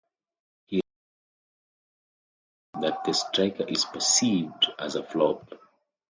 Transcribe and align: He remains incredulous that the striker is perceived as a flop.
He 0.65 0.77
remains 2.73 2.87
incredulous 2.87 2.97
that 3.03 3.03
the 3.05 3.13
striker 3.13 3.67
is 3.71 3.85
perceived 3.85 4.65
as 4.79 4.95
a 4.95 5.03
flop. 5.03 5.53